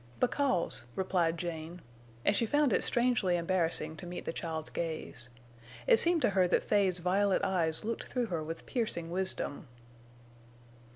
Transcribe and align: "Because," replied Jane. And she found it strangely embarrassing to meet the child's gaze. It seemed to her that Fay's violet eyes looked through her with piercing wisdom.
"Because," 0.19 0.85
replied 0.95 1.37
Jane. 1.37 1.79
And 2.25 2.35
she 2.35 2.47
found 2.47 2.73
it 2.73 2.83
strangely 2.83 3.37
embarrassing 3.37 3.97
to 3.97 4.07
meet 4.07 4.25
the 4.25 4.33
child's 4.33 4.71
gaze. 4.71 5.29
It 5.85 5.97
seemed 5.99 6.23
to 6.23 6.31
her 6.31 6.47
that 6.47 6.63
Fay's 6.63 6.97
violet 6.97 7.43
eyes 7.43 7.85
looked 7.85 8.05
through 8.05 8.25
her 8.25 8.41
with 8.43 8.65
piercing 8.65 9.11
wisdom. 9.11 9.67